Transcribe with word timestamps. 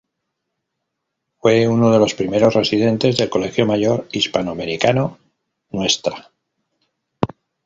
Fue 1.37 1.67
uno 1.67 1.91
de 1.91 1.99
los 1.99 2.15
primeros 2.15 2.55
residentes 2.55 3.17
del 3.17 3.29
Colegio 3.29 3.67
Mayor 3.67 4.07
Hispanoamericano 4.11 5.19
"Ntra. 5.71 6.31